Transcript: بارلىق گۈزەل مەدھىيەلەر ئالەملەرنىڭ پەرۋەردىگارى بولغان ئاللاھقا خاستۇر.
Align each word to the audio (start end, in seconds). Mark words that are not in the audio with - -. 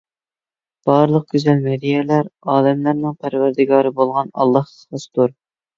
بارلىق 0.89 1.27
گۈزەل 1.33 1.61
مەدھىيەلەر 1.67 2.31
ئالەملەرنىڭ 2.55 3.17
پەرۋەردىگارى 3.23 3.97
بولغان 4.01 4.37
ئاللاھقا 4.41 4.81
خاستۇر. 5.01 5.41